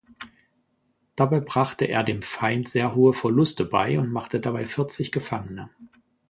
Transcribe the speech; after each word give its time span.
Dabei 1.15 1.41
brachte 1.41 1.85
er 1.85 2.03
dem 2.03 2.23
Feind 2.23 2.67
sehr 2.67 2.95
hohe 2.95 3.13
Verluste 3.13 3.65
bei 3.65 3.99
und 3.99 4.11
machte 4.11 4.39
dabei 4.39 4.65
vierzig 4.67 5.11
Gefangene. 5.11 5.69